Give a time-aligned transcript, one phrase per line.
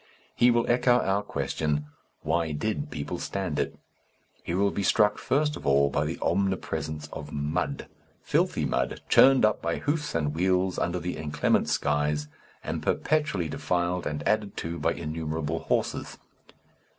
[0.35, 1.85] He will echo our question,
[2.23, 3.77] "Why did people stand it?"
[4.41, 7.85] He will be struck first of all by the omnipresence of mud,
[8.23, 12.27] filthy mud, churned up by hoofs and wheels under the inclement skies,
[12.63, 16.17] and perpetually defiled and added to by innumerable horses.